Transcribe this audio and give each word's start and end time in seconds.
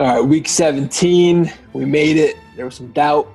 All 0.00 0.06
right, 0.06 0.20
week 0.20 0.48
17, 0.48 1.50
we 1.72 1.84
made 1.84 2.18
it. 2.18 2.36
There 2.56 2.66
was 2.66 2.74
some 2.74 2.92
doubt 2.92 3.26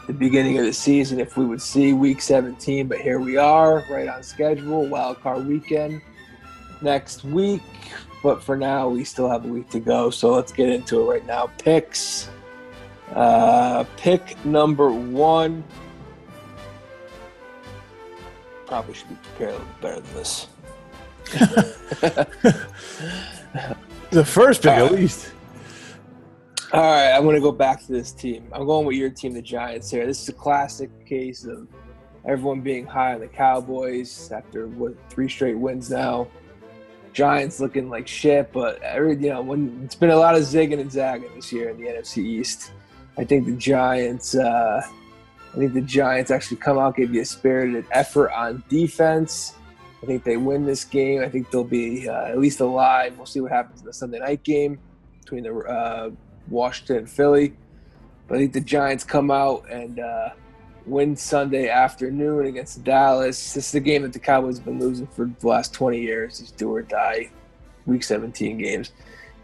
at 0.00 0.06
the 0.06 0.12
beginning 0.12 0.58
of 0.58 0.64
the 0.64 0.72
season 0.72 1.18
if 1.18 1.36
we 1.36 1.44
would 1.44 1.60
see 1.60 1.92
week 1.92 2.22
17, 2.22 2.86
but 2.86 3.00
here 3.00 3.18
we 3.18 3.36
are, 3.36 3.84
right 3.90 4.08
on 4.08 4.22
schedule, 4.22 4.86
wild 4.86 5.20
card 5.20 5.46
weekend 5.46 6.00
next 6.80 7.24
week. 7.24 7.60
But 8.22 8.42
for 8.42 8.56
now, 8.56 8.88
we 8.88 9.04
still 9.04 9.28
have 9.28 9.44
a 9.44 9.48
week 9.48 9.68
to 9.70 9.80
go, 9.80 10.10
so 10.10 10.32
let's 10.32 10.52
get 10.52 10.68
into 10.68 11.00
it 11.00 11.04
right 11.04 11.26
now. 11.26 11.50
Picks. 11.58 12.30
Uh, 13.12 13.84
pick 13.96 14.42
number 14.44 14.92
one. 14.92 15.64
Probably 18.66 18.94
should 18.94 19.08
be 19.08 19.16
prepared 19.16 19.50
a 19.50 19.54
little 19.54 19.66
better 19.80 20.00
than 20.00 20.14
this. 20.14 20.46
the 24.10 24.24
first 24.24 24.62
pick, 24.62 24.70
Uh, 24.70 24.86
at 24.86 24.92
least. 24.92 25.32
All 26.72 26.80
right, 26.80 27.12
I'm 27.12 27.24
going 27.24 27.34
to 27.34 27.40
go 27.42 27.52
back 27.52 27.84
to 27.84 27.92
this 27.92 28.12
team. 28.12 28.48
I'm 28.52 28.64
going 28.64 28.86
with 28.86 28.96
your 28.96 29.10
team, 29.10 29.34
the 29.34 29.42
Giants. 29.42 29.90
Here, 29.90 30.06
this 30.06 30.22
is 30.22 30.28
a 30.30 30.32
classic 30.32 31.04
case 31.04 31.44
of 31.44 31.68
everyone 32.24 32.62
being 32.62 32.86
high 32.86 33.12
on 33.14 33.20
the 33.20 33.26
Cowboys 33.26 34.30
after 34.32 34.68
what 34.68 34.94
three 35.10 35.28
straight 35.28 35.58
wins 35.58 35.90
now. 35.90 36.28
Giants 37.12 37.60
looking 37.60 37.90
like 37.90 38.08
shit, 38.08 38.52
but 38.52 38.80
every 38.82 39.16
you 39.16 39.30
know 39.30 39.42
when 39.42 39.80
it's 39.84 39.94
been 39.94 40.10
a 40.10 40.16
lot 40.16 40.34
of 40.34 40.42
zigging 40.42 40.80
and 40.80 40.90
zagging 40.90 41.30
this 41.34 41.52
year 41.52 41.70
in 41.70 41.78
the 41.78 41.86
NFC 41.86 42.18
East. 42.18 42.72
I 43.18 43.24
think 43.24 43.46
the 43.46 43.56
Giants. 43.56 44.34
Uh, 44.34 44.82
I 45.52 45.56
think 45.56 45.74
the 45.74 45.82
Giants 45.82 46.30
actually 46.30 46.56
come 46.56 46.78
out, 46.78 46.96
give 46.96 47.14
you 47.14 47.20
a 47.20 47.26
spirited 47.26 47.84
effort 47.90 48.32
on 48.32 48.64
defense. 48.70 49.54
I 50.02 50.06
think 50.06 50.24
they 50.24 50.38
win 50.38 50.64
this 50.64 50.84
game. 50.84 51.22
I 51.22 51.28
think 51.28 51.50
they'll 51.50 51.62
be 51.62 52.08
uh, 52.08 52.24
at 52.24 52.38
least 52.38 52.60
alive. 52.60 53.16
We'll 53.18 53.26
see 53.26 53.40
what 53.40 53.52
happens 53.52 53.80
in 53.80 53.86
the 53.86 53.92
Sunday 53.92 54.18
night 54.18 54.42
game 54.42 54.80
between 55.20 55.44
the 55.44 55.54
uh, 55.54 56.10
Washington 56.48 56.96
and 56.96 57.10
Philly. 57.10 57.54
But 58.26 58.36
I 58.36 58.38
think 58.38 58.54
the 58.54 58.60
Giants 58.62 59.04
come 59.04 59.30
out 59.30 59.68
and 59.70 60.00
uh, 60.00 60.30
win 60.86 61.16
Sunday 61.16 61.68
afternoon 61.68 62.46
against 62.46 62.82
Dallas. 62.84 63.54
This 63.54 63.68
is 63.68 63.74
a 63.74 63.80
game 63.80 64.02
that 64.02 64.12
the 64.12 64.18
Cowboys 64.18 64.58
have 64.58 64.64
been 64.64 64.80
losing 64.80 65.06
for 65.06 65.30
the 65.38 65.46
last 65.46 65.72
20 65.72 66.00
years. 66.00 66.38
These 66.38 66.50
do 66.52 66.74
or 66.74 66.82
die 66.82 67.30
Week 67.86 68.02
17 68.02 68.58
games. 68.58 68.92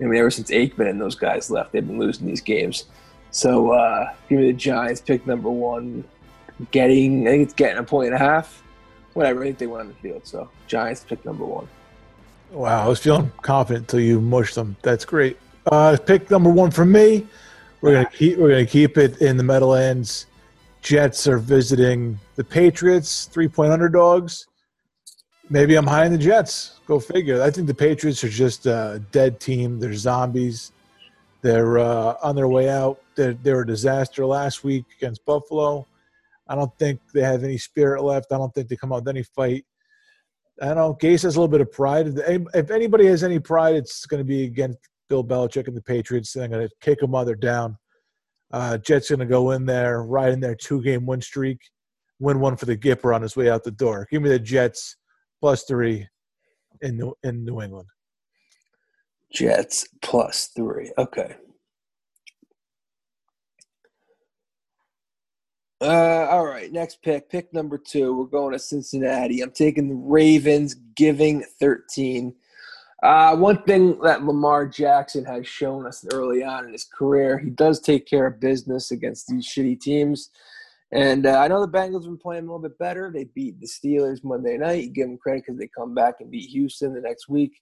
I 0.00 0.04
mean, 0.04 0.18
ever 0.18 0.30
since 0.30 0.50
Aikman 0.50 0.88
and 0.88 1.00
those 1.00 1.14
guys 1.14 1.50
left, 1.50 1.72
they've 1.72 1.86
been 1.86 1.98
losing 1.98 2.26
these 2.26 2.40
games. 2.40 2.84
So 3.30 3.72
uh, 3.72 4.14
give 4.28 4.38
me 4.38 4.46
the 4.46 4.56
Giants 4.56 5.00
pick 5.00 5.26
number 5.26 5.50
one. 5.50 6.04
Getting, 6.70 7.26
I 7.26 7.30
think 7.32 7.42
it's 7.44 7.54
getting 7.54 7.78
a 7.78 7.82
point 7.82 8.08
and 8.12 8.16
a 8.16 8.18
half. 8.18 8.62
Whatever, 9.14 9.42
I 9.42 9.46
think 9.46 9.58
they 9.58 9.66
went 9.66 9.82
on 9.82 9.88
the 9.88 9.94
field. 9.94 10.26
So 10.26 10.48
Giants 10.66 11.04
pick 11.08 11.24
number 11.24 11.44
one. 11.44 11.68
Wow, 12.50 12.84
I 12.84 12.88
was 12.88 13.00
feeling 13.00 13.30
confident 13.42 13.84
until 13.84 14.00
you 14.00 14.20
mushed 14.20 14.54
them. 14.54 14.76
That's 14.82 15.04
great. 15.04 15.38
Uh, 15.70 15.96
pick 16.04 16.30
number 16.30 16.50
one 16.50 16.70
for 16.70 16.84
me. 16.84 17.26
We're 17.80 17.92
gonna 17.92 18.10
keep 18.10 18.38
we're 18.38 18.50
gonna 18.50 18.66
keep 18.66 18.96
it 18.96 19.20
in 19.20 19.36
the 19.36 19.44
Meadowlands. 19.44 20.26
Jets 20.82 21.26
are 21.26 21.38
visiting 21.38 22.18
the 22.36 22.44
Patriots, 22.44 23.26
three 23.26 23.48
point 23.48 23.72
underdogs. 23.72 24.46
Maybe 25.50 25.76
I'm 25.76 25.86
high 25.86 26.04
in 26.06 26.12
the 26.12 26.18
Jets. 26.18 26.80
Go 26.86 27.00
figure. 27.00 27.42
I 27.42 27.50
think 27.50 27.66
the 27.66 27.74
Patriots 27.74 28.22
are 28.22 28.28
just 28.28 28.66
a 28.66 29.02
dead 29.12 29.40
team. 29.40 29.80
They're 29.80 29.94
zombies. 29.94 30.72
They're 31.40 31.78
uh, 31.78 32.14
on 32.22 32.36
their 32.36 32.48
way 32.48 32.68
out. 32.68 33.00
They're, 33.14 33.34
they 33.34 33.50
a 33.50 33.64
disaster 33.64 34.26
last 34.26 34.64
week 34.64 34.84
against 34.96 35.24
Buffalo. 35.24 35.86
I 36.48 36.54
don't 36.54 36.76
think 36.78 37.00
they 37.12 37.22
have 37.22 37.44
any 37.44 37.58
spirit 37.58 38.02
left. 38.02 38.32
I 38.32 38.38
don't 38.38 38.52
think 38.54 38.68
they 38.68 38.76
come 38.76 38.92
out 38.92 39.04
with 39.04 39.08
any 39.08 39.22
fight. 39.22 39.64
I 40.60 40.74
don't. 40.74 40.98
Gase 40.98 41.22
has 41.22 41.36
a 41.36 41.40
little 41.40 41.48
bit 41.48 41.60
of 41.60 41.70
pride. 41.70 42.18
If 42.54 42.70
anybody 42.70 43.06
has 43.06 43.22
any 43.22 43.38
pride, 43.38 43.76
it's 43.76 44.06
going 44.06 44.18
to 44.20 44.24
be 44.24 44.44
against 44.44 44.78
Bill 45.08 45.22
Belichick 45.22 45.68
and 45.68 45.76
the 45.76 45.82
Patriots. 45.82 46.32
They're 46.32 46.48
going 46.48 46.66
to 46.66 46.74
kick 46.80 47.00
them 47.00 47.12
they're 47.24 47.34
down. 47.34 47.78
Uh, 48.50 48.78
Jets 48.78 49.10
going 49.10 49.18
to 49.20 49.26
go 49.26 49.50
in 49.50 49.66
there, 49.66 50.02
ride 50.02 50.32
in 50.32 50.40
their 50.40 50.54
two-game 50.54 51.04
win 51.04 51.20
streak, 51.20 51.60
win 52.18 52.40
one 52.40 52.56
for 52.56 52.66
the 52.66 52.76
Gipper 52.76 53.14
on 53.14 53.22
his 53.22 53.36
way 53.36 53.50
out 53.50 53.64
the 53.64 53.70
door. 53.70 54.06
Give 54.10 54.22
me 54.22 54.30
the 54.30 54.38
Jets 54.38 54.96
plus 55.40 55.64
three 55.64 56.08
in 56.80 56.96
New, 56.96 57.14
in 57.22 57.44
New 57.44 57.60
England. 57.60 57.88
Jets 59.32 59.86
plus 60.00 60.48
three. 60.56 60.90
Okay. 60.96 61.36
Uh, 65.80 66.26
all 66.30 66.44
right. 66.44 66.72
Next 66.72 67.02
pick. 67.02 67.30
Pick 67.30 67.52
number 67.52 67.78
two. 67.78 68.16
We're 68.16 68.24
going 68.24 68.52
to 68.52 68.58
Cincinnati. 68.58 69.42
I'm 69.42 69.52
taking 69.52 69.88
the 69.88 69.94
Ravens, 69.94 70.74
giving 70.96 71.44
13. 71.60 72.34
Uh, 73.02 73.36
one 73.36 73.62
thing 73.62 73.98
that 74.00 74.24
Lamar 74.24 74.66
Jackson 74.66 75.24
has 75.24 75.46
shown 75.46 75.86
us 75.86 76.04
early 76.12 76.42
on 76.42 76.64
in 76.64 76.72
his 76.72 76.84
career, 76.84 77.38
he 77.38 77.50
does 77.50 77.80
take 77.80 78.06
care 78.06 78.26
of 78.26 78.40
business 78.40 78.90
against 78.90 79.28
these 79.28 79.46
shitty 79.46 79.80
teams. 79.80 80.30
And 80.90 81.26
uh, 81.26 81.38
I 81.38 81.48
know 81.48 81.60
the 81.60 81.70
Bengals 81.70 82.02
have 82.02 82.04
been 82.04 82.18
playing 82.18 82.44
a 82.44 82.46
little 82.46 82.58
bit 82.58 82.78
better. 82.78 83.10
They 83.12 83.24
beat 83.24 83.60
the 83.60 83.66
Steelers 83.66 84.24
Monday 84.24 84.56
night. 84.56 84.84
You 84.84 84.90
give 84.90 85.06
them 85.06 85.18
credit 85.18 85.44
because 85.46 85.58
they 85.58 85.68
come 85.68 85.94
back 85.94 86.14
and 86.20 86.30
beat 86.30 86.50
Houston 86.50 86.94
the 86.94 87.00
next 87.00 87.28
week. 87.28 87.60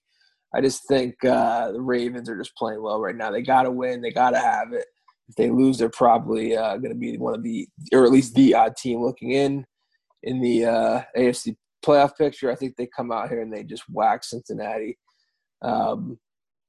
I 0.55 0.61
just 0.61 0.87
think 0.87 1.23
uh, 1.25 1.71
the 1.71 1.81
Ravens 1.81 2.29
are 2.29 2.37
just 2.37 2.55
playing 2.55 2.81
well 2.81 2.99
right 2.99 3.15
now. 3.15 3.31
They 3.31 3.41
got 3.41 3.63
to 3.63 3.71
win. 3.71 4.01
They 4.01 4.11
got 4.11 4.31
to 4.31 4.39
have 4.39 4.71
it. 4.71 4.85
If 5.27 5.35
they 5.35 5.49
lose, 5.49 5.77
they're 5.77 5.89
probably 5.89 6.55
uh, 6.55 6.77
going 6.77 6.93
to 6.93 6.95
be 6.95 7.17
one 7.17 7.35
of 7.35 7.43
the, 7.43 7.67
or 7.91 8.05
at 8.05 8.11
least 8.11 8.33
the 8.33 8.55
odd 8.55 8.77
team 8.77 9.01
looking 9.01 9.31
in 9.31 9.65
in 10.23 10.41
the 10.41 10.65
uh, 10.65 11.01
AFC 11.17 11.57
playoff 11.85 12.17
picture. 12.17 12.49
I 12.49 12.55
think 12.55 12.77
they 12.77 12.87
come 12.87 13.11
out 13.11 13.27
here 13.27 13.41
and 13.41 13.51
they 13.51 13.63
just 13.63 13.83
whack 13.89 14.23
Cincinnati. 14.23 14.97
Um, 15.61 16.19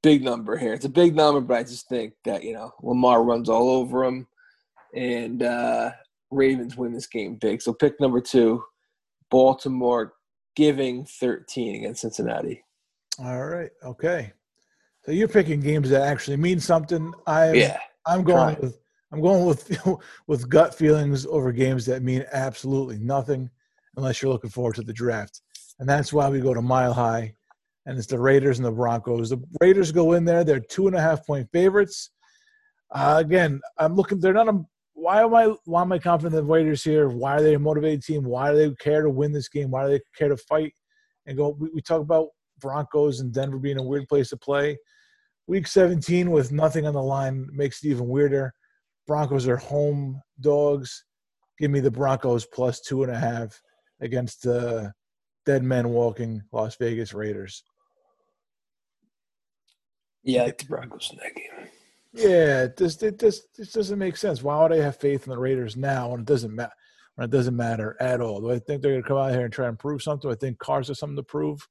big 0.03 0.23
number 0.23 0.57
here. 0.57 0.75
It's 0.75 0.85
a 0.85 0.91
big 0.91 1.15
number, 1.15 1.41
but 1.41 1.59
I 1.59 1.63
just 1.63 1.89
think 1.89 2.15
that 2.25 2.43
you 2.45 2.53
know 2.53 2.73
Lamar 2.83 3.23
runs 3.23 3.49
all 3.49 3.69
over 3.71 4.05
them, 4.05 4.27
and 4.95 5.43
uh, 5.43 5.91
Ravens 6.31 6.77
win 6.77 6.93
this 6.93 7.07
game 7.07 7.37
big. 7.37 7.63
So 7.63 7.73
pick 7.73 8.01
number 8.01 8.21
two, 8.21 8.63
Baltimore 9.31 10.15
giving 10.57 11.05
13 11.05 11.77
against 11.77 12.01
Cincinnati. 12.01 12.65
All 13.21 13.47
right. 13.47 13.71
Okay. 13.85 14.33
So 15.05 15.13
you're 15.13 15.29
picking 15.29 15.61
games 15.61 15.91
that 15.91 16.03
actually 16.03 16.37
mean 16.37 16.61
something. 16.61 17.13
I 17.27 17.53
Yeah. 17.53 17.79
I'm 18.07 18.25
going 18.25 18.57
with 18.61 18.79
I'm 19.13 19.21
going 19.21 19.47
with 19.47 19.71
with 20.27 20.49
gut 20.49 20.75
feelings 20.75 21.27
over 21.27 21.53
games 21.53 21.87
that 21.87 22.03
mean 22.03 22.25
absolutely 22.33 22.99
nothing 22.99 23.51
unless 23.97 24.21
you're 24.21 24.33
looking 24.33 24.51
forward 24.51 24.75
to 24.77 24.83
the 24.83 24.93
draft. 24.93 25.41
And 25.79 25.89
that's 25.89 26.13
why 26.13 26.29
we 26.29 26.41
go 26.41 26.55
to 26.55 26.63
Mile 26.63 26.93
High, 26.93 27.35
and 27.89 27.97
it's 27.97 28.07
the 28.07 28.19
Raiders 28.19 28.59
and 28.59 28.67
the 28.67 28.71
Broncos. 28.71 29.31
The 29.31 29.43
Raiders 29.63 29.91
go 29.93 30.13
in 30.13 30.25
there; 30.27 30.45
they're 30.45 30.61
two 30.61 30.87
and 30.87 30.95
a 30.95 31.01
half 31.01 31.27
point 31.27 31.49
favorites. 31.53 32.11
Uh, 32.91 33.17
again, 33.19 33.61
I'm 33.79 33.97
looking. 33.97 34.21
They're 34.21 34.35
not 34.35 34.49
a. 34.49 34.61
Why 34.93 35.23
am 35.23 35.35
I? 35.35 35.55
Why 35.65 35.81
am 35.81 35.93
I 35.93 35.99
confident 35.99 36.39
in 36.39 36.47
the 36.47 36.53
Raiders 36.53 36.85
here? 36.85 37.09
Why 37.09 37.37
are 37.37 37.43
they 37.43 37.55
a 37.55 37.59
motivated 37.59 38.03
team? 38.03 38.25
Why 38.25 38.53
do 38.53 38.59
they 38.59 38.75
care 38.77 39.03
to 39.03 39.11
win 39.11 39.33
this 39.33 39.49
game? 39.49 39.71
Why 39.71 39.85
do 39.85 39.93
they 39.93 40.01
care 40.17 40.29
to 40.29 40.37
fight 40.37 40.75
and 41.27 41.37
go? 41.37 41.57
We, 41.59 41.71
we 41.75 41.81
talk 41.81 42.03
about 42.03 42.29
Broncos 42.61 43.21
and 43.21 43.33
Denver 43.33 43.59
being 43.59 43.79
a 43.79 43.83
weird 43.83 44.07
place 44.07 44.29
to 44.31 44.37
play. 44.37 44.77
Week 45.47 45.67
17 45.67 46.31
with 46.31 46.53
nothing 46.53 46.87
on 46.87 46.93
the 46.93 47.03
line 47.03 47.49
makes 47.53 47.83
it 47.83 47.89
even 47.89 48.07
weirder. 48.07 48.53
Broncos 49.07 49.49
are 49.49 49.57
home 49.57 50.21
dogs. 50.41 51.05
Give 51.59 51.71
me 51.71 51.81
the 51.81 51.91
Broncos 51.91 52.45
plus 52.45 52.83
two 52.83 53.03
and 53.03 53.11
a 53.11 53.19
half 53.19 53.59
against 54.01 54.43
the 54.43 54.93
dead 55.47 55.63
men 55.63 55.89
walking 55.89 56.43
Las 56.53 56.77
Vegas 56.77 57.15
Raiders. 57.15 57.65
Yeah, 60.29 60.43
I 60.43 60.45
like 60.45 60.59
the 60.59 60.67
Broncos 60.67 61.11
in 61.11 61.19
that 61.23 61.35
game. 61.35 61.69
Yeah, 62.13 62.65
it 62.65 62.77
just 62.77 63.03
it 63.03 63.19
just 63.19 63.59
it 63.59 63.73
doesn't 63.73 63.99
make 63.99 64.15
sense. 64.15 64.43
Why 64.43 64.61
would 64.61 64.75
I 64.75 64.83
have 64.83 64.97
faith 64.97 65.25
in 65.25 65.31
the 65.31 65.39
Raiders 65.39 65.75
now 65.75 66.11
when 66.11 66.21
it 66.21 66.27
doesn't 66.27 66.55
matter 66.55 66.73
when 67.15 67.25
it 67.25 67.31
doesn't 67.31 67.57
matter 67.57 67.97
at 67.99 68.21
all? 68.21 68.43
Do 68.43 68.51
I 68.51 68.59
think 68.59 68.83
they're 68.83 68.93
gonna 68.93 69.09
come 69.09 69.17
out 69.17 69.31
here 69.31 69.47
and 69.47 69.53
try 69.53 69.69
and 69.69 69.79
prove 69.79 70.03
something? 70.03 70.29
Do 70.29 70.33
I 70.35 70.37
think 70.37 70.59
Cars 70.59 70.89
has 70.89 70.99
something 70.99 71.17
to 71.17 71.23
prove? 71.23 71.67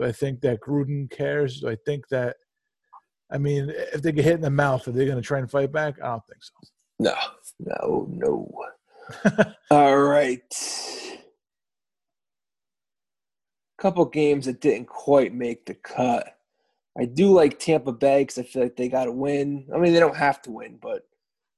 Do 0.00 0.06
I 0.06 0.10
think 0.10 0.40
that 0.40 0.60
Gruden 0.60 1.08
cares? 1.10 1.60
Do 1.60 1.68
I 1.68 1.76
think 1.86 2.08
that 2.08 2.38
I 3.30 3.38
mean 3.38 3.70
if 3.70 4.02
they 4.02 4.10
get 4.10 4.24
hit 4.24 4.34
in 4.34 4.40
the 4.40 4.50
mouth, 4.50 4.88
are 4.88 4.92
they 4.92 5.06
gonna 5.06 5.22
try 5.22 5.38
and 5.38 5.48
fight 5.48 5.70
back? 5.70 5.94
I 6.02 6.08
don't 6.08 6.22
think 6.26 6.42
so. 6.42 6.52
No, 6.98 7.14
no, 7.60 8.06
no. 8.10 9.44
All 9.70 9.96
right. 9.96 10.42
Couple 13.78 14.04
games 14.06 14.46
that 14.46 14.60
didn't 14.60 14.88
quite 14.88 15.32
make 15.32 15.66
the 15.66 15.74
cut. 15.74 16.36
I 16.98 17.06
do 17.06 17.32
like 17.32 17.58
Tampa 17.58 17.92
Bay 17.92 18.22
because 18.22 18.38
I 18.38 18.42
feel 18.42 18.62
like 18.62 18.76
they 18.76 18.88
got 18.88 19.06
to 19.06 19.12
win. 19.12 19.66
I 19.74 19.78
mean, 19.78 19.92
they 19.92 20.00
don't 20.00 20.16
have 20.16 20.42
to 20.42 20.50
win, 20.50 20.78
but 20.80 21.06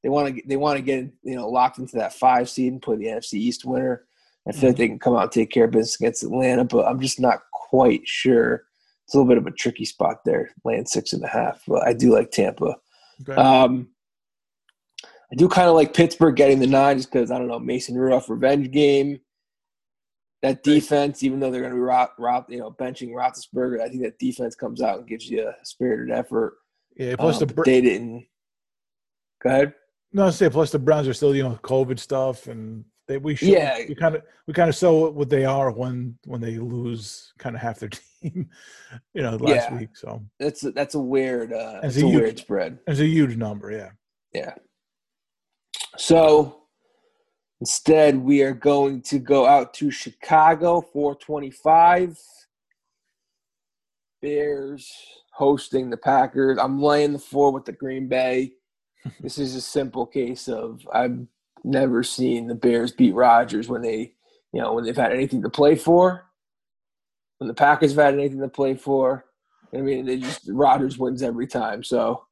they 0.02 0.08
want 0.08 0.36
to. 0.36 0.42
They 0.46 0.56
want 0.56 0.76
to 0.76 0.82
get 0.82 1.10
you 1.22 1.34
know 1.34 1.48
locked 1.48 1.78
into 1.78 1.96
that 1.96 2.14
five 2.14 2.48
seed 2.48 2.72
and 2.72 2.82
play 2.82 2.96
the 2.96 3.06
NFC 3.06 3.34
East 3.34 3.64
winner. 3.64 4.04
I 4.46 4.52
feel 4.52 4.70
like 4.70 4.76
they 4.76 4.88
can 4.88 4.98
come 4.98 5.16
out 5.16 5.22
and 5.22 5.32
take 5.32 5.50
care 5.50 5.64
of 5.64 5.70
business 5.70 5.96
against 5.96 6.22
Atlanta, 6.22 6.64
but 6.64 6.86
I'm 6.86 7.00
just 7.00 7.19
not 7.19 7.40
quite 7.50 8.06
sure 8.06 8.64
it's 9.04 9.14
a 9.14 9.19
little 9.19 9.28
bit 9.28 9.38
of 9.38 9.46
a 9.46 9.50
tricky 9.50 9.84
spot 9.84 10.25
there, 10.25 10.50
land 10.64 10.88
six 10.88 11.12
and 11.12 11.25
a 11.25 11.28
half. 11.28 11.62
But 11.66 11.87
I 11.87 11.92
do 11.92 12.12
like 12.12 12.30
Tampa. 12.30 12.76
Okay. 13.22 13.40
Um, 13.40 13.88
I 15.32 15.37
do 15.37 15.48
kind 15.48 15.69
of 15.69 15.75
like 15.75 15.94
Pittsburgh 15.94 16.37
getting 16.37 16.60
the 16.60 16.66
nine 16.66 16.98
just 16.98 17.10
because 17.10 17.30
I 17.30 17.38
don't 17.38 17.48
know 17.48 17.58
Mason 17.58 17.96
Rudolph 17.96 18.28
revenge 18.28 18.70
game. 18.70 19.20
That 20.44 20.62
defense, 20.62 21.23
even 21.23 21.41
though 21.41 21.50
they're 21.50 21.62
going 21.62 21.73
to 21.73 21.76
be 21.76 21.81
rot, 21.81 22.12
rot, 22.19 22.44
you 22.50 22.58
know 22.58 22.70
benching 22.70 23.12
Roethlisberger, 23.12 23.81
I 23.81 23.88
think 23.88 24.02
that 24.02 24.19
defense 24.19 24.55
comes 24.55 24.82
out 24.82 24.99
and 24.99 25.08
gives 25.08 25.31
you 25.31 25.49
a 25.49 25.55
spirited 25.62 26.14
effort. 26.14 26.58
Yeah, 26.99 27.17
plus 27.17 27.41
um, 27.41 27.49
the 27.49 27.62
they 27.62 27.81
didn't. 27.81 28.26
Go 29.43 29.49
ahead. 29.49 29.75
No, 30.12 30.26
I 30.26 30.31
say 30.31 30.50
plus 30.50 30.70
the 30.70 30.79
Browns 30.79 31.08
are 31.08 31.14
still 31.14 31.35
you 31.35 31.44
know 31.44 31.58
COVID 31.62 31.99
stuff 31.99 32.46
and 32.49 32.85
they 33.08 33.17
we 33.17 33.37
show, 33.37 33.46
yeah 33.46 33.79
we 33.88 33.94
kind 33.94 34.17
of 34.17 34.23
we 34.46 34.52
kind 34.52 34.69
of 34.69 34.76
show 34.76 35.08
what 35.08 35.31
they 35.31 35.46
are 35.46 35.70
when 35.70 36.19
when 36.26 36.43
they 36.43 36.58
lose 36.58 37.32
kind 37.38 37.56
of 37.56 37.62
half 37.62 37.79
their 37.79 37.88
team, 38.23 38.50
you 39.14 39.23
know, 39.23 39.37
last 39.37 39.70
yeah. 39.70 39.79
week. 39.79 39.97
So 39.97 40.23
that's 40.38 40.62
a, 40.62 40.73
that's 40.73 40.94
a 40.94 41.00
weird 41.00 41.55
uh, 41.55 41.81
it's 41.82 41.97
a, 41.97 42.00
a 42.00 42.02
huge, 42.02 42.20
weird 42.20 42.38
spread. 42.38 42.79
It's 42.87 43.00
a 43.00 43.06
huge 43.06 43.35
number, 43.38 43.70
yeah. 43.70 43.93
Yeah. 44.35 44.52
So 45.97 46.63
instead, 47.60 48.16
we 48.16 48.42
are 48.42 48.54
going 48.54 49.02
to 49.02 49.18
go 49.18 49.46
out 49.46 49.74
to 49.74 49.90
Chicago, 49.90 50.80
425. 50.80 52.18
Bears 54.22 54.90
hosting 55.32 55.90
the 55.90 55.96
Packers. 55.96 56.58
I'm 56.58 56.80
laying 56.80 57.12
the 57.12 57.18
floor 57.18 57.52
with 57.52 57.66
the 57.66 57.72
Green 57.72 58.08
Bay. 58.08 58.52
this 59.20 59.38
is 59.38 59.54
a 59.54 59.60
simple 59.60 60.06
case 60.06 60.48
of 60.48 60.80
I've 60.92 61.26
never 61.62 62.02
seen 62.02 62.46
the 62.46 62.54
Bears 62.54 62.92
beat 62.92 63.14
Rodgers 63.14 63.68
when 63.68 63.82
they, 63.82 64.14
you 64.52 64.62
know, 64.62 64.72
when 64.72 64.84
they've 64.84 64.96
had 64.96 65.12
anything 65.12 65.42
to 65.42 65.50
play 65.50 65.74
for. 65.74 66.24
When 67.38 67.48
the 67.48 67.54
Packers 67.54 67.90
have 67.90 68.04
had 68.04 68.14
anything 68.14 68.40
to 68.40 68.48
play 68.48 68.74
for. 68.74 69.26
I 69.74 69.78
mean, 69.78 70.06
they 70.06 70.18
just 70.18 70.48
Rodgers 70.48 70.98
wins 70.98 71.22
every 71.22 71.46
time. 71.46 71.82
So 71.82 72.24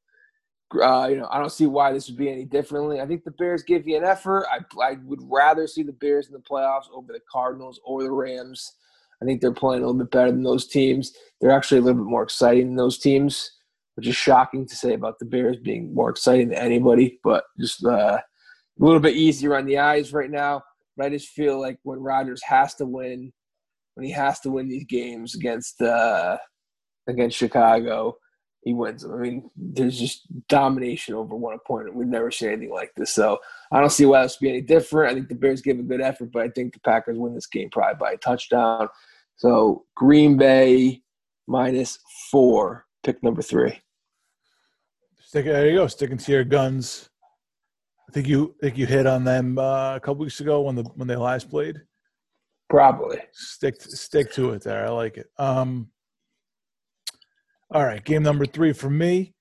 uh, 0.74 1.06
you 1.08 1.16
know, 1.16 1.28
I 1.30 1.38
don't 1.38 1.52
see 1.52 1.66
why 1.66 1.92
this 1.92 2.08
would 2.08 2.16
be 2.16 2.30
any 2.30 2.44
differently. 2.44 3.00
I 3.00 3.06
think 3.06 3.24
the 3.24 3.30
Bears 3.32 3.62
give 3.62 3.86
you 3.86 3.96
an 3.96 4.04
effort. 4.04 4.46
I, 4.50 4.60
I 4.82 4.96
would 5.04 5.20
rather 5.22 5.66
see 5.66 5.82
the 5.82 5.92
Bears 5.92 6.28
in 6.28 6.32
the 6.32 6.40
playoffs 6.40 6.90
over 6.92 7.12
the 7.12 7.20
Cardinals 7.30 7.80
or 7.84 8.02
the 8.02 8.10
Rams. 8.10 8.76
I 9.22 9.24
think 9.24 9.40
they're 9.40 9.52
playing 9.52 9.82
a 9.82 9.86
little 9.86 10.00
bit 10.00 10.10
better 10.10 10.32
than 10.32 10.42
those 10.42 10.66
teams. 10.66 11.12
They're 11.40 11.52
actually 11.52 11.78
a 11.78 11.82
little 11.82 12.02
bit 12.02 12.10
more 12.10 12.22
exciting 12.24 12.68
than 12.68 12.76
those 12.76 12.98
teams, 12.98 13.52
which 13.94 14.08
is 14.08 14.16
shocking 14.16 14.66
to 14.66 14.74
say 14.74 14.94
about 14.94 15.18
the 15.18 15.26
Bears 15.26 15.58
being 15.62 15.94
more 15.94 16.10
exciting 16.10 16.48
than 16.48 16.58
anybody, 16.58 17.20
but 17.22 17.44
just 17.60 17.84
uh, 17.84 18.18
a 18.18 18.84
little 18.84 19.00
bit 19.00 19.14
easier 19.14 19.56
on 19.56 19.66
the 19.66 19.78
eyes 19.78 20.12
right 20.12 20.30
now. 20.30 20.62
But 20.96 21.06
I 21.06 21.10
just 21.10 21.28
feel 21.28 21.60
like 21.60 21.78
when 21.84 22.00
Rodgers 22.00 22.42
has 22.42 22.74
to 22.76 22.86
win, 22.86 23.32
when 23.94 24.06
he 24.06 24.12
has 24.12 24.40
to 24.40 24.50
win 24.50 24.68
these 24.68 24.84
games 24.84 25.34
against 25.34 25.80
uh, 25.80 26.36
against 27.06 27.36
Chicago, 27.36 28.16
he 28.62 28.74
wins 28.74 29.02
them. 29.02 29.12
I 29.12 29.16
mean, 29.16 29.50
there's 29.56 29.98
just 29.98 30.26
domination 30.48 31.14
over 31.14 31.34
one 31.34 31.54
opponent. 31.54 31.96
We've 31.96 32.06
never 32.06 32.30
seen 32.30 32.50
anything 32.50 32.72
like 32.72 32.92
this. 32.96 33.12
So 33.12 33.38
I 33.72 33.80
don't 33.80 33.90
see 33.90 34.06
why 34.06 34.22
this 34.22 34.38
would 34.40 34.46
be 34.46 34.50
any 34.50 34.60
different. 34.60 35.10
I 35.10 35.14
think 35.14 35.28
the 35.28 35.34
Bears 35.34 35.60
give 35.60 35.78
a 35.78 35.82
good 35.82 36.00
effort, 36.00 36.30
but 36.32 36.42
I 36.42 36.48
think 36.48 36.74
the 36.74 36.80
Packers 36.80 37.18
win 37.18 37.34
this 37.34 37.46
game 37.46 37.70
probably 37.70 37.98
by 37.98 38.12
a 38.12 38.16
touchdown. 38.16 38.88
So 39.36 39.84
Green 39.96 40.36
Bay 40.36 41.02
minus 41.48 41.98
four, 42.30 42.86
pick 43.02 43.22
number 43.22 43.42
three. 43.42 43.80
Stick, 45.20 45.46
there 45.46 45.68
you 45.68 45.76
go, 45.78 45.86
sticking 45.88 46.18
to 46.18 46.32
your 46.32 46.44
guns. 46.44 47.08
I 48.08 48.12
think 48.12 48.28
you 48.28 48.54
think 48.60 48.76
you 48.76 48.86
hit 48.86 49.06
on 49.06 49.24
them 49.24 49.58
uh, 49.58 49.96
a 49.96 50.00
couple 50.00 50.16
weeks 50.16 50.40
ago 50.40 50.60
when 50.60 50.76
the 50.76 50.82
when 50.94 51.08
they 51.08 51.16
last 51.16 51.50
played. 51.50 51.80
Probably 52.68 53.18
stick 53.32 53.80
stick 53.80 54.32
to 54.34 54.50
it 54.50 54.62
there. 54.62 54.86
I 54.86 54.90
like 54.90 55.16
it. 55.16 55.28
Um, 55.38 55.88
all 57.72 57.84
right, 57.84 58.04
game 58.04 58.22
number 58.22 58.46
three 58.46 58.72
for 58.72 58.90
me. 58.90 59.34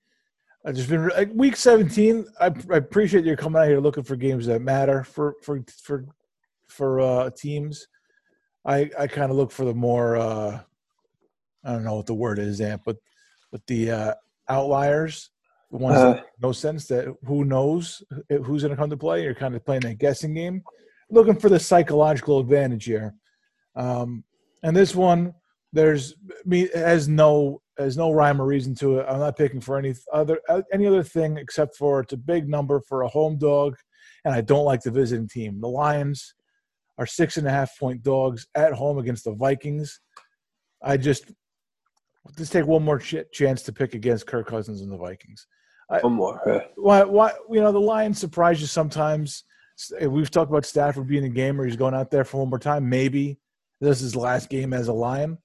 I 0.64 0.72
just 0.72 0.88
been 0.88 1.10
week 1.34 1.56
seventeen. 1.56 2.26
I, 2.40 2.46
I, 2.70 2.76
appreciate 2.76 3.24
you 3.24 3.36
coming 3.36 3.60
out 3.60 3.68
here 3.68 3.80
looking 3.80 4.04
for 4.04 4.16
games 4.16 4.46
that 4.46 4.62
matter 4.62 5.04
for 5.04 5.34
for 5.42 5.62
for 5.82 6.06
for 6.68 7.00
uh, 7.00 7.30
teams. 7.30 7.86
I 8.64 8.90
I 8.98 9.06
kind 9.06 9.30
of 9.30 9.36
look 9.36 9.50
for 9.50 9.64
the 9.64 9.74
more 9.74 10.16
uh, 10.16 10.60
I 11.64 11.72
don't 11.72 11.84
know 11.84 11.96
what 11.96 12.06
the 12.06 12.14
word 12.14 12.38
is, 12.38 12.60
Amp, 12.60 12.82
but 12.86 12.96
but 13.50 13.66
the 13.66 13.90
uh, 13.90 14.14
outliers, 14.48 15.30
the 15.70 15.78
ones 15.78 15.98
uh, 15.98 16.14
that 16.14 16.26
no 16.40 16.52
sense 16.52 16.86
that 16.86 17.12
who 17.24 17.44
knows 17.44 18.02
who's 18.28 18.62
going 18.62 18.70
to 18.70 18.76
come 18.76 18.90
to 18.90 18.96
play. 18.96 19.24
You're 19.24 19.34
kind 19.34 19.54
of 19.54 19.64
playing 19.64 19.82
that 19.82 19.98
guessing 19.98 20.32
game, 20.32 20.62
looking 21.10 21.36
for 21.36 21.48
the 21.48 21.60
psychological 21.60 22.38
advantage 22.38 22.84
here. 22.84 23.14
Um, 23.74 24.24
and 24.62 24.76
this 24.76 24.94
one, 24.94 25.34
there's 25.72 26.14
me 26.46 26.68
has 26.72 27.08
no 27.08 27.62
there's 27.82 27.96
no 27.96 28.10
rhyme 28.10 28.40
or 28.40 28.46
reason 28.46 28.74
to 28.76 28.98
it. 28.98 29.06
I'm 29.08 29.18
not 29.18 29.36
picking 29.36 29.60
for 29.60 29.78
any 29.78 29.94
other 30.12 30.40
uh, 30.48 30.62
any 30.72 30.86
other 30.86 31.02
thing 31.02 31.36
except 31.36 31.76
for 31.76 32.00
it's 32.00 32.12
a 32.12 32.16
big 32.16 32.48
number 32.48 32.80
for 32.88 33.02
a 33.02 33.08
home 33.08 33.38
dog, 33.38 33.76
and 34.24 34.34
I 34.34 34.40
don't 34.40 34.64
like 34.64 34.82
the 34.82 34.90
visiting 34.90 35.28
team. 35.28 35.60
The 35.60 35.68
Lions 35.68 36.34
are 36.98 37.06
six 37.06 37.36
and 37.36 37.46
a 37.46 37.50
half 37.50 37.78
point 37.78 38.02
dogs 38.02 38.46
at 38.54 38.72
home 38.72 38.98
against 38.98 39.24
the 39.24 39.34
Vikings. 39.34 40.00
I 40.82 40.96
just 40.96 41.32
just 42.38 42.52
take 42.52 42.66
one 42.66 42.84
more 42.84 42.98
ch- 42.98 43.24
chance 43.32 43.62
to 43.62 43.72
pick 43.72 43.94
against 43.94 44.26
Kirk 44.26 44.46
Cousins 44.46 44.80
and 44.80 44.92
the 44.92 44.96
Vikings. 44.96 45.46
I, 45.90 46.00
one 46.00 46.14
more. 46.14 46.40
Huh? 46.44 46.60
Why? 46.76 47.04
Why? 47.04 47.32
You 47.50 47.60
know 47.60 47.72
the 47.72 47.80
Lions 47.80 48.18
surprise 48.18 48.60
you 48.60 48.66
sometimes. 48.66 49.44
We've 50.00 50.30
talked 50.30 50.50
about 50.50 50.66
Stafford 50.66 51.08
being 51.08 51.24
a 51.24 51.28
gamer. 51.28 51.64
He's 51.64 51.76
going 51.76 51.94
out 51.94 52.10
there 52.10 52.24
for 52.24 52.38
one 52.38 52.50
more 52.50 52.58
time. 52.58 52.88
Maybe 52.88 53.38
this 53.80 53.98
is 53.98 54.12
his 54.12 54.16
last 54.16 54.48
game 54.48 54.72
as 54.72 54.88
a 54.88 54.92
Lion. 54.92 55.38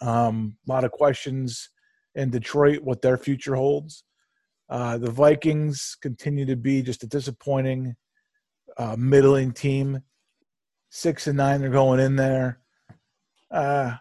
Um, 0.00 0.56
a 0.66 0.72
lot 0.72 0.84
of 0.84 0.92
questions 0.92 1.70
in 2.14 2.30
Detroit 2.30 2.82
what 2.82 3.02
their 3.02 3.16
future 3.16 3.54
holds. 3.54 4.04
Uh, 4.68 4.98
the 4.98 5.10
Vikings 5.10 5.96
continue 6.00 6.46
to 6.46 6.56
be 6.56 6.82
just 6.82 7.02
a 7.02 7.06
disappointing, 7.06 7.96
uh, 8.78 8.96
middling 8.96 9.52
team. 9.52 10.00
Six 10.90 11.26
and 11.26 11.36
nine, 11.36 11.60
they're 11.60 11.70
going 11.70 12.00
in 12.00 12.16
there. 12.16 12.60
Uh, 13.50 13.94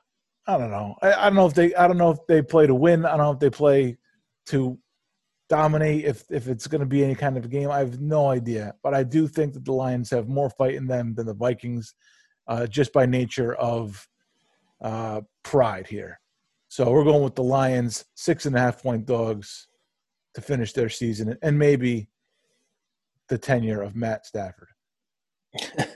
I 0.48 0.58
don't 0.58 0.72
know. 0.72 0.96
I, 1.02 1.14
I, 1.14 1.24
don't 1.26 1.36
know 1.36 1.46
if 1.46 1.54
they. 1.54 1.74
I 1.76 1.88
don't 1.88 1.98
know 1.98 2.12
if 2.12 2.20
they 2.28 2.42
play 2.42 2.66
to 2.66 2.74
win. 2.74 3.06
I 3.06 3.10
don't 3.10 3.20
know 3.20 3.32
if 3.32 3.40
they 3.40 3.52
play 3.52 3.98
to 4.48 4.80
dominate. 5.48 6.06
If 6.06 6.24
if 6.32 6.48
it's 6.48 6.66
going 6.66 6.82
to 6.82 6.88
be 6.88 7.04
any 7.04 7.14
kind 7.14 7.38
of 7.38 7.50
game, 7.50 7.70
I 7.70 7.80
have 7.80 8.00
no 8.00 8.30
idea. 8.30 8.74
But 8.82 8.96
I 8.96 9.04
do 9.04 9.28
think 9.28 9.54
that 9.54 9.66
the 9.66 9.74
Lions 9.74 10.10
have 10.10 10.28
more 10.28 10.50
fight 10.52 10.74
in 10.74 10.88
them 10.88 11.14
than 11.14 11.28
the 11.28 11.36
Vikings, 11.36 11.94
uh, 12.48 12.66
just 12.66 12.94
by 12.94 13.06
nature 13.06 13.54
of 13.56 14.08
uh, 14.82 15.22
pride 15.44 15.88
here. 15.88 16.20
So 16.68 16.90
we're 16.92 17.04
going 17.04 17.24
with 17.24 17.36
the 17.36 17.44
Lions, 17.44 18.06
six 18.16 18.46
and 18.46 18.56
a 18.56 18.60
half 18.60 18.82
point 18.82 19.06
dogs 19.06 19.68
to 20.36 20.42
finish 20.42 20.74
their 20.74 20.90
season, 20.90 21.38
and 21.42 21.58
maybe 21.58 22.10
the 23.28 23.38
tenure 23.38 23.82
of 23.82 23.96
Matt 23.96 24.26
Stafford. 24.26 24.70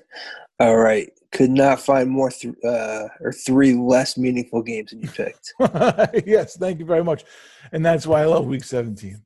All 0.60 0.78
right, 0.78 1.12
could 1.32 1.52
not 1.52 1.80
find 1.80 2.10
more 2.10 2.30
th- 2.30 2.56
uh, 2.64 3.08
or 3.20 3.32
three 3.32 3.74
less 3.74 4.18
meaningful 4.18 4.62
games 4.62 4.92
than 4.92 5.02
you 5.02 5.10
picked. 5.10 5.54
yes, 6.28 6.58
thank 6.58 6.80
you 6.80 6.86
very 6.86 7.04
much, 7.04 7.24
and 7.72 7.86
that's 7.86 8.08
why 8.08 8.22
I 8.22 8.26
love 8.26 8.46
Week 8.46 8.64
17. 8.64 9.22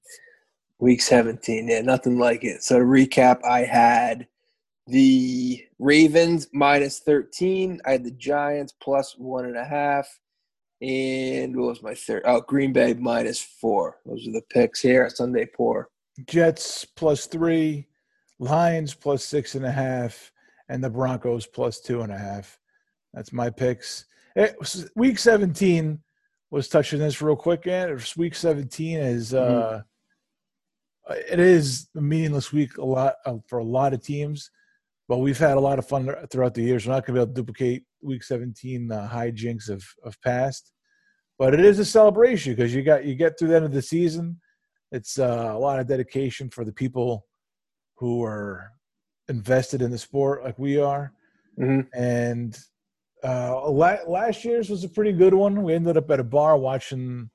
Week 0.80 1.02
17, 1.02 1.68
yeah, 1.68 1.82
nothing 1.82 2.20
like 2.20 2.44
it. 2.44 2.64
So 2.64 2.80
to 2.80 2.86
recap, 2.86 3.44
I 3.44 3.62
had 3.62 4.28
the 4.88 5.64
Ravens 5.80 6.48
minus 6.54 7.00
13. 7.00 7.82
I 7.86 7.92
had 7.92 8.04
the 8.04 8.12
Giants 8.12 8.74
plus 8.82 9.16
one 9.18 9.46
and 9.46 9.58
a 9.58 9.66
half. 9.66 10.08
And 10.82 11.56
what 11.56 11.70
was 11.70 11.84
my 11.84 11.96
third? 11.96 12.24
Oh, 12.26 12.42
Green 12.42 12.72
Bay 12.72 12.94
minus 12.94 13.42
four. 13.42 13.98
Those 14.06 14.28
are 14.28 14.32
the 14.32 14.44
picks 14.50 14.80
here 14.80 15.04
at 15.04 15.18
Sunday 15.18 15.46
Pour. 15.46 15.90
Jets 16.28 16.86
plus 16.86 17.26
three, 17.26 17.88
Lions 18.40 18.94
plus 18.94 19.26
six 19.26 19.56
and 19.56 19.66
a 19.66 19.72
half, 19.72 20.32
and 20.70 20.84
the 20.84 20.90
Broncos 20.90 21.48
plus 21.48 21.80
two 21.80 22.02
and 22.02 22.12
a 22.12 22.18
half. 22.18 22.60
That's 23.14 23.34
my 23.34 23.50
picks. 23.50 24.06
Was, 24.36 24.90
week 24.96 25.18
17 25.18 26.00
was 26.52 26.68
touching 26.68 27.00
this 27.00 27.22
real 27.22 27.36
quick. 27.36 27.66
And 27.66 28.00
week 28.16 28.36
17 28.36 29.00
is 29.00 29.34
mm-hmm. 29.34 29.78
uh, 29.78 29.82
it 31.10 31.40
is 31.40 31.88
a 31.96 32.02
meaningless 32.02 32.52
week 32.52 32.78
a 32.78 32.86
lot 32.86 33.16
uh, 33.26 33.38
for 33.48 33.60
a 33.60 33.64
lot 33.64 33.94
of 33.94 34.04
teams. 34.04 34.52
But 35.08 35.20
we've 35.20 35.38
had 35.38 35.58
a 35.58 35.62
lot 35.62 35.80
of 35.80 35.88
fun 35.88 36.14
throughout 36.30 36.54
the 36.54 36.64
years. 36.64 36.86
We're 36.86 36.94
not 36.94 37.06
going 37.06 37.16
to 37.16 37.20
be 37.20 37.24
able 37.24 37.34
to 37.34 37.42
duplicate 37.42 37.84
Week 38.02 38.24
17 38.24 38.92
uh, 38.92 39.10
hijinks 39.12 39.70
of 39.70 39.84
of 40.04 40.20
past, 40.22 40.72
but 41.40 41.54
it 41.54 41.62
is 41.62 41.80
a 41.80 41.86
celebration 41.86 42.54
because 42.54 42.74
you 42.74 42.84
got 42.84 43.06
you 43.06 43.16
get 43.16 43.38
through 43.38 43.50
the 43.50 43.56
end 43.56 43.66
of 43.66 43.74
the 43.74 43.82
season. 43.82 44.40
It's 44.92 45.18
uh, 45.20 45.52
a 45.54 45.58
lot 45.58 45.80
of 45.80 45.88
dedication 45.88 46.50
for 46.50 46.66
the 46.66 46.74
people 46.74 47.26
who 47.96 48.24
are 48.24 48.72
invested 49.30 49.82
in 49.82 49.92
the 49.92 49.98
sport 49.98 50.44
like 50.44 50.60
we 50.60 50.78
are, 50.78 51.14
mm-hmm. 51.60 51.82
and 52.00 52.58
uh, 53.24 53.70
last 53.70 54.46
year's 54.46 54.70
was 54.70 54.84
a 54.84 54.90
pretty 54.90 55.12
good 55.12 55.34
one. 55.34 55.64
We 55.64 55.74
ended 55.74 55.98
up 55.98 56.10
at 56.12 56.20
a 56.20 56.24
bar 56.24 56.58
watching 56.58 57.30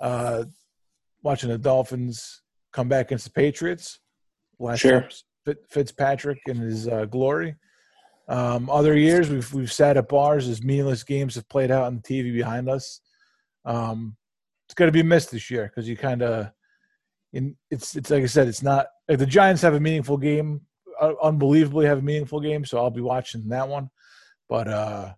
uh, 0.00 0.44
watching 1.22 1.50
the 1.50 1.58
Dolphins 1.58 2.42
come 2.72 2.88
back 2.88 3.06
against 3.06 3.24
the 3.24 3.30
Patriots. 3.32 4.00
Last 4.58 4.80
sure. 4.80 5.08
Fitzpatrick 5.68 6.40
in 6.46 6.56
his 6.56 6.88
uh, 6.88 7.04
glory. 7.06 7.56
Um, 8.28 8.68
other 8.68 8.96
years 8.96 9.30
we've 9.30 9.52
we've 9.54 9.72
sat 9.72 9.96
at 9.96 10.08
bars 10.08 10.48
as 10.48 10.62
meaningless 10.62 11.04
games 11.04 11.36
have 11.36 11.48
played 11.48 11.70
out 11.70 11.84
on 11.84 11.96
the 11.96 12.02
TV 12.02 12.32
behind 12.32 12.68
us. 12.68 13.00
Um, 13.64 14.16
it's 14.66 14.74
going 14.74 14.88
to 14.88 14.92
be 14.92 15.02
missed 15.02 15.30
this 15.30 15.50
year 15.50 15.70
because 15.72 15.88
you 15.88 15.96
kind 15.96 16.22
of, 16.22 16.50
it's 17.32 17.94
it's 17.94 18.10
like 18.10 18.24
I 18.24 18.26
said, 18.26 18.48
it's 18.48 18.62
not 18.62 18.86
like 19.08 19.18
the 19.18 19.26
Giants 19.26 19.62
have 19.62 19.74
a 19.74 19.80
meaningful 19.80 20.16
game, 20.16 20.62
uh, 21.00 21.12
unbelievably 21.22 21.86
have 21.86 21.98
a 21.98 22.02
meaningful 22.02 22.40
game, 22.40 22.64
so 22.64 22.78
I'll 22.78 22.90
be 22.90 23.00
watching 23.00 23.48
that 23.48 23.68
one. 23.68 23.90
But 24.48 24.66
uh, 24.66 25.14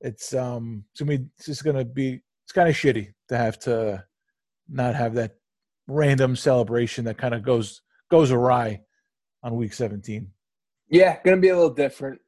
it's 0.00 0.34
um, 0.34 0.84
to 0.96 1.06
me, 1.06 1.26
it's 1.38 1.46
just 1.46 1.64
going 1.64 1.76
to 1.76 1.84
be 1.84 2.20
it's 2.44 2.52
kind 2.52 2.68
of 2.68 2.74
shitty 2.74 3.12
to 3.28 3.38
have 3.38 3.58
to 3.60 4.04
not 4.68 4.94
have 4.94 5.14
that 5.14 5.36
random 5.86 6.36
celebration 6.36 7.06
that 7.06 7.16
kind 7.16 7.34
of 7.34 7.42
goes 7.42 7.80
goes 8.10 8.30
awry 8.30 8.80
on 9.42 9.56
week 9.56 9.72
17. 9.72 10.30
Yeah, 10.88 11.18
gonna 11.24 11.38
be 11.38 11.48
a 11.48 11.54
little 11.54 11.74
different. 11.74 12.20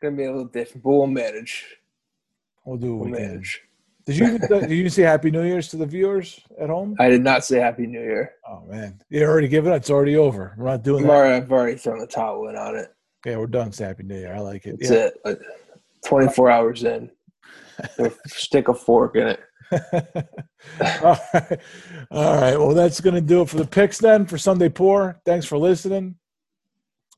Gonna 0.00 0.16
be 0.16 0.24
a 0.24 0.30
little 0.30 0.46
different, 0.46 0.84
but 0.84 0.90
we'll 0.90 1.06
manage. 1.06 1.66
We'll 2.64 2.76
do 2.76 2.96
what 2.96 3.10
We'll 3.10 3.20
we 3.20 3.26
manage. 3.26 3.62
Did 4.06 4.16
you 4.16 4.38
did 4.38 4.70
you 4.70 4.88
say 4.88 5.02
Happy 5.02 5.30
New 5.30 5.42
Year's 5.42 5.68
to 5.68 5.76
the 5.76 5.84
viewers 5.84 6.40
at 6.58 6.70
home? 6.70 6.96
I 6.98 7.10
did 7.10 7.22
not 7.22 7.44
say 7.44 7.58
Happy 7.58 7.86
New 7.86 8.00
Year. 8.00 8.32
Oh 8.48 8.62
man, 8.66 9.00
you 9.10 9.22
already 9.24 9.48
given 9.48 9.72
it. 9.72 9.76
It's 9.76 9.90
already 9.90 10.16
over. 10.16 10.54
We're 10.56 10.64
not 10.64 10.82
doing 10.82 11.04
I've 11.04 11.08
that. 11.08 11.14
already, 11.14 11.36
I've 11.44 11.52
already 11.52 11.76
thrown 11.76 11.98
the 11.98 12.06
towel 12.06 12.48
in 12.48 12.56
on 12.56 12.76
it. 12.76 12.94
Okay, 13.26 13.36
we're 13.36 13.46
done. 13.46 13.72
Say 13.72 13.84
Happy 13.84 14.04
New 14.04 14.16
Year. 14.16 14.34
I 14.34 14.38
like 14.38 14.64
it. 14.66 14.78
That's 14.80 14.90
it. 14.90 15.20
Like, 15.24 15.40
24 16.06 16.50
hours 16.50 16.84
in. 16.84 17.10
Stick 18.26 18.68
a 18.68 18.74
fork 18.74 19.16
in 19.16 19.28
it. 19.28 19.40
All 21.02 21.20
right. 21.34 21.60
All 22.10 22.40
right. 22.40 22.56
Well, 22.56 22.74
that's 22.74 23.00
going 23.00 23.14
to 23.14 23.20
do 23.20 23.42
it 23.42 23.48
for 23.48 23.56
the 23.56 23.66
picks 23.66 23.98
then 23.98 24.24
for 24.24 24.38
Sunday 24.38 24.68
Poor. 24.68 25.20
Thanks 25.24 25.46
for 25.46 25.58
listening. 25.58 26.14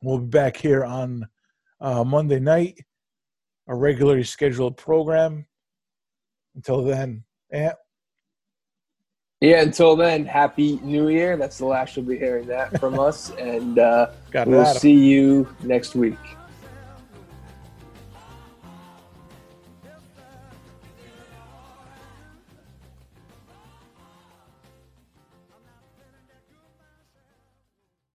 We'll 0.02 0.18
be 0.18 0.26
back 0.26 0.56
here 0.56 0.84
on 0.84 1.28
uh, 1.80 2.04
Monday 2.04 2.40
night, 2.40 2.78
a 3.68 3.74
regularly 3.74 4.24
scheduled 4.24 4.76
program. 4.76 5.46
Until 6.54 6.82
then, 6.82 7.24
yeah, 7.52 7.72
Yeah, 9.40 9.62
until 9.62 9.96
then, 9.96 10.24
Happy 10.24 10.78
New 10.82 11.08
Year. 11.08 11.36
That's 11.36 11.58
the 11.58 11.66
last 11.66 11.96
you'll 11.96 12.06
be 12.06 12.18
hearing 12.18 12.46
that 12.46 12.78
from 12.80 12.98
us. 12.98 13.30
And 13.38 13.78
uh, 13.78 14.10
we'll 14.46 14.64
see 14.74 14.92
you 14.92 15.48
next 15.62 15.94
week. 15.94 16.18